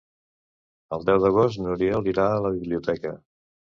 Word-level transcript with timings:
El 0.97 1.03
deu 1.09 1.21
d'agost 1.25 1.61
n'Oriol 1.65 2.09
irà 2.13 2.25
a 2.39 2.43
la 2.47 2.53
biblioteca. 2.59 3.13